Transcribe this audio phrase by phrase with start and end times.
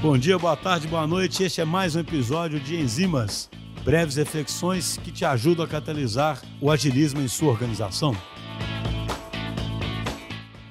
[0.00, 1.42] Bom dia, boa tarde, boa noite.
[1.42, 3.50] Este é mais um episódio de Enzimas,
[3.84, 8.16] breves reflexões que te ajudam a catalisar o agilismo em sua organização.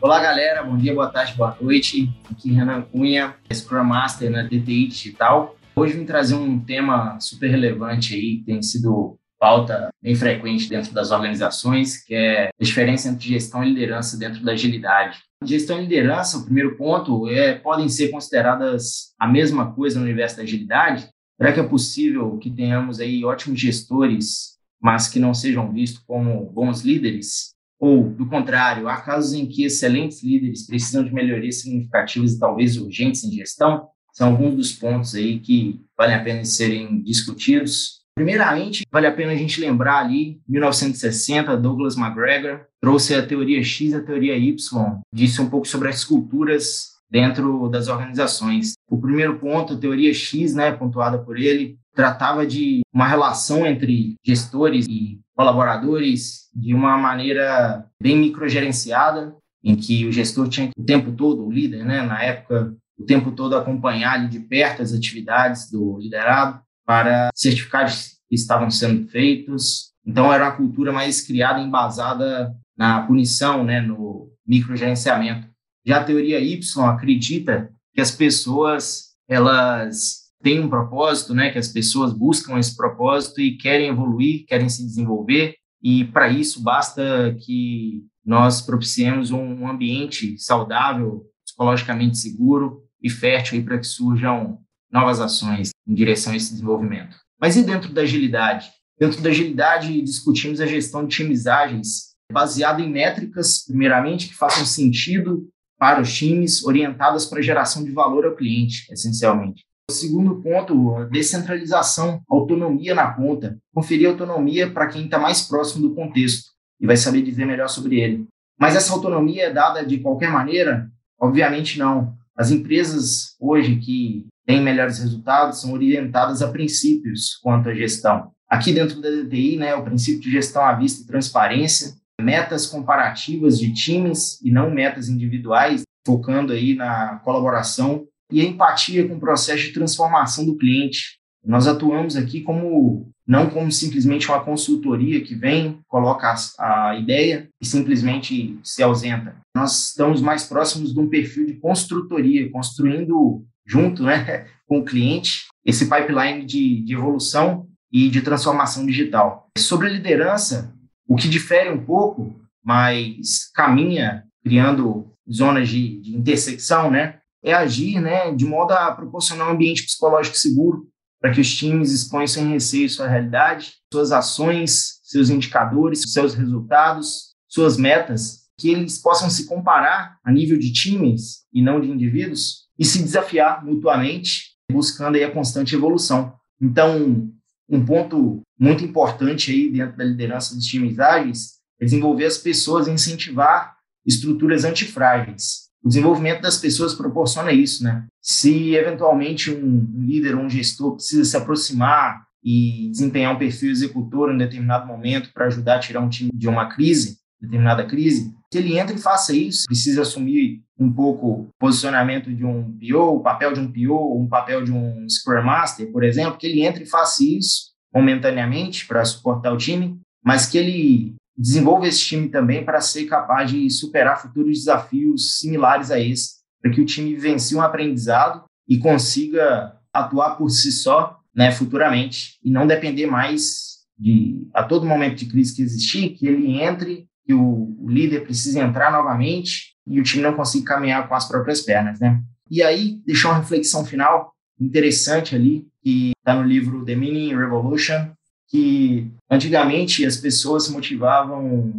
[0.00, 0.62] Olá, galera.
[0.62, 2.08] Bom dia, boa tarde, boa noite.
[2.30, 5.56] Aqui Renan Cunha, Scrum Master na DTI Digital.
[5.74, 10.92] Hoje vim trazer um tema super relevante aí, que tem sido pauta bem frequente dentro
[10.92, 15.18] das organizações, que é a diferença entre gestão e liderança dentro da agilidade.
[15.44, 20.36] Gestão e liderança, o primeiro ponto, é, podem ser consideradas a mesma coisa no universo
[20.36, 21.08] da agilidade?
[21.36, 26.50] Será que é possível que tenhamos aí ótimos gestores, mas que não sejam vistos como
[26.50, 27.54] bons líderes?
[27.78, 32.78] Ou, do contrário, há casos em que excelentes líderes precisam de melhorias significativas e talvez
[32.78, 33.88] urgentes em gestão?
[34.12, 37.95] São alguns dos pontos aí que valem a pena serem discutidos.
[38.16, 43.92] Primeiramente, vale a pena a gente lembrar ali, 1960, Douglas McGregor trouxe a teoria X
[43.92, 48.72] e a teoria Y, disse um pouco sobre as culturas dentro das organizações.
[48.90, 54.14] O primeiro ponto, a teoria X, né, pontuada por ele, tratava de uma relação entre
[54.24, 61.12] gestores e colaboradores de uma maneira bem microgerenciada, em que o gestor tinha o tempo
[61.12, 65.98] todo, o líder, né, na época, o tempo todo acompanhar de perto as atividades do
[65.98, 69.92] liderado, para certificados que estavam sendo feitos.
[70.06, 75.48] Então, era uma cultura mais criada, embasada na punição, né, no microgerenciamento.
[75.84, 81.68] Já a teoria Y acredita que as pessoas elas têm um propósito, né, que as
[81.68, 88.04] pessoas buscam esse propósito e querem evoluir, querem se desenvolver, e para isso basta que
[88.24, 94.58] nós propiciemos um ambiente saudável, psicologicamente seguro e fértil para que surjam
[94.90, 97.16] novas ações em direção a esse desenvolvimento.
[97.40, 98.70] Mas e dentro da agilidade?
[98.98, 104.64] Dentro da agilidade, discutimos a gestão de times ágeis, baseada em métricas, primeiramente, que façam
[104.64, 105.48] sentido
[105.78, 109.64] para os times, orientadas para geração de valor ao cliente, essencialmente.
[109.90, 113.58] O segundo ponto, descentralização, autonomia na ponta.
[113.72, 118.00] Conferir autonomia para quem está mais próximo do contexto e vai saber dizer melhor sobre
[118.00, 118.26] ele.
[118.58, 120.90] Mas essa autonomia é dada de qualquer maneira?
[121.20, 122.16] Obviamente não.
[122.36, 128.30] As empresas hoje que têm melhores resultados são orientadas a princípios quanto à gestão.
[128.48, 133.58] Aqui dentro da DTI, né, o princípio de gestão à vista e transparência, metas comparativas
[133.58, 139.20] de times e não metas individuais, focando aí na colaboração e a empatia com o
[139.20, 141.18] processo de transformação do cliente.
[141.44, 147.48] Nós atuamos aqui como não como simplesmente uma consultoria que vem, coloca a, a, ideia
[147.60, 149.36] e simplesmente se ausenta.
[149.54, 155.46] Nós estamos mais próximos de um perfil de construtoria, construindo junto né, com o cliente,
[155.64, 159.48] esse pipeline de, de evolução e de transformação digital.
[159.58, 160.74] Sobre a liderança,
[161.08, 168.00] o que difere um pouco, mas caminha criando zonas de, de intersecção, né, é agir
[168.00, 170.88] né, de modo a proporcionar um ambiente psicológico seguro
[171.20, 177.34] para que os times exponham sem receio sua realidade, suas ações, seus indicadores, seus resultados,
[177.48, 182.65] suas metas, que eles possam se comparar a nível de times e não de indivíduos,
[182.78, 186.34] e se desafiar mutuamente, buscando aí a constante evolução.
[186.60, 187.30] Então,
[187.68, 192.88] um ponto muito importante aí dentro da liderança dos times ágeis é desenvolver as pessoas
[192.88, 195.66] incentivar estruturas antifrágeis.
[195.82, 198.06] O desenvolvimento das pessoas proporciona isso, né?
[198.20, 204.32] Se eventualmente um líder ou um gestor precisa se aproximar e desempenhar um perfil executor
[204.32, 208.58] em determinado momento para ajudar a tirar um time de uma crise, determinada crise, que
[208.58, 213.52] ele entre e faça isso, precisa assumir um pouco posicionamento de um PO, o papel
[213.52, 216.88] de um PO, um papel de um Scrum Master, por exemplo, que ele entre e
[216.88, 222.80] faça isso momentaneamente para suportar o time, mas que ele desenvolva esse time também para
[222.80, 227.62] ser capaz de superar futuros desafios similares a esse, para que o time vivencie um
[227.62, 234.62] aprendizado e consiga atuar por si só né, futuramente e não depender mais de, a
[234.62, 238.92] todo momento de crise que existir, que ele entre que o, o líder precisa entrar
[238.92, 242.20] novamente e o time não consiga caminhar com as próprias pernas, né?
[242.50, 248.10] E aí, deixar uma reflexão final interessante ali, que está no livro The Meaning Revolution,
[248.48, 251.72] que antigamente as pessoas se motivavam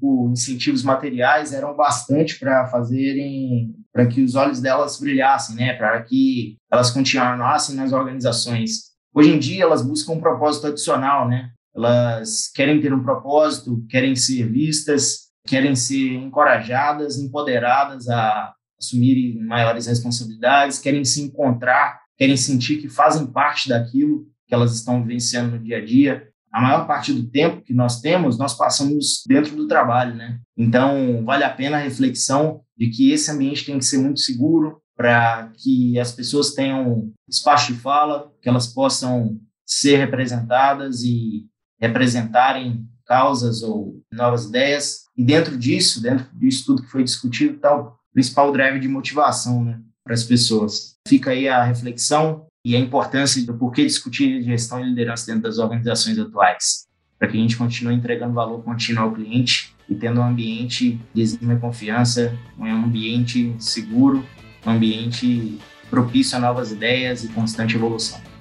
[0.00, 5.74] por incentivos materiais, eram bastante para fazerem, para que os olhos delas brilhassem, né?
[5.74, 8.92] Para que elas continuassem nas organizações.
[9.14, 11.50] Hoje em dia elas buscam um propósito adicional, né?
[11.74, 19.86] elas querem ter um propósito, querem ser vistas, querem ser encorajadas, empoderadas a assumirem maiores
[19.86, 25.62] responsabilidades, querem se encontrar, querem sentir que fazem parte daquilo que elas estão vivenciando no
[25.62, 26.28] dia a dia.
[26.52, 30.38] A maior parte do tempo que nós temos, nós passamos dentro do trabalho, né?
[30.56, 34.82] Então, vale a pena a reflexão de que esse ambiente tem que ser muito seguro,
[34.94, 41.46] para que as pessoas tenham espaço de fala, que elas possam ser representadas e
[41.80, 45.01] representarem causas ou novas ideias.
[45.16, 49.64] E dentro disso, dentro disso tudo que foi discutido, está o principal drive de motivação
[49.64, 50.96] né, para as pessoas.
[51.06, 55.58] Fica aí a reflexão e a importância do porquê discutir gestão e liderança dentro das
[55.58, 56.86] organizações atuais,
[57.18, 61.22] para que a gente continue entregando valor contínuo ao cliente e tendo um ambiente de
[61.22, 64.24] extrema confiança, um ambiente seguro,
[64.64, 65.58] um ambiente
[65.90, 68.31] propício a novas ideias e constante evolução.